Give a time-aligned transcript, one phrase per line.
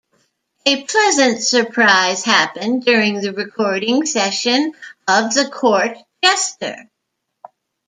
[0.65, 4.73] A pleasant surprise happened during the recording session
[5.07, 6.89] of "The Court Jester".